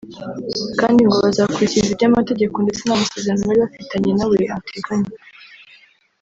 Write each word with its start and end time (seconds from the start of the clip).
kandi 0.79 0.99
ngo 1.07 1.17
bazakurikiza 1.25 1.87
ibyo 1.91 2.05
amategeko 2.11 2.55
ndetse 2.61 2.81
n’amasezerano 2.83 3.43
bari 3.49 3.61
bafitanye 3.63 4.11
nawe 4.17 4.37
ateganya 4.57 5.11